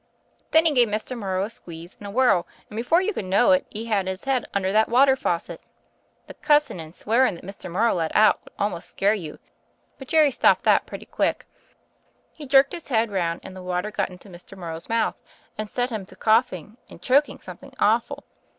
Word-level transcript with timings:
"Then 0.49 0.65
he 0.65 0.71
gave 0.71 0.87
Mr. 0.87 1.15
Morrow 1.15 1.43
a 1.43 1.49
squeeze 1.51 1.95
and 1.99 2.07
a 2.07 2.09
whirl, 2.09 2.47
and 2.71 2.75
before 2.75 3.01
you 3.03 3.13
could 3.13 3.25
know 3.25 3.51
it 3.51 3.67
he 3.69 3.85
had 3.85 4.07
his 4.07 4.23
head 4.23 4.47
under 4.51 4.71
that 4.71 4.89
water 4.89 5.15
faucet. 5.15 5.61
The 6.25 6.33
cussin' 6.33 6.79
and 6.79 6.95
swearin' 6.95 7.35
that 7.35 7.43
Mr. 7.45 7.69
Morrow 7.71 7.93
let 7.93 8.15
out 8.15 8.39
would 8.43 8.53
al 8.57 8.71
most 8.71 8.89
scare 8.89 9.13
you; 9.13 9.37
but 9.99 10.07
Jerry 10.07 10.31
stopped 10.31 10.63
that 10.63 10.87
pretty 10.87 11.05
quick. 11.05 11.45
He 12.33 12.47
jerked 12.47 12.73
his 12.73 12.87
head 12.87 13.11
round, 13.11 13.41
and 13.43 13.55
the 13.55 13.61
water 13.61 13.91
got 13.91 14.09
into 14.09 14.27
Mr. 14.27 14.57
Morrow's 14.57 14.89
mouth 14.89 15.21
and 15.55 15.69
set 15.69 15.91
him 15.91 16.07
to 16.07 16.15
coughing 16.15 16.77
and 16.89 16.99
choking 16.99 17.39
something 17.39 17.75
awful. 17.77 18.23